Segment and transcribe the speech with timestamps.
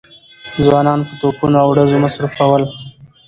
[0.65, 2.63] ځوانان په توپونو او ډزو مصروف ول.